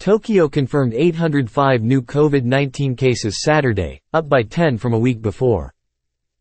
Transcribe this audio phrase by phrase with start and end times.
[0.00, 5.74] Tokyo confirmed 805 new COVID-19 cases Saturday, up by 10 from a week before.